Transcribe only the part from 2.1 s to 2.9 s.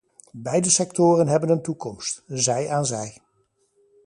zij aan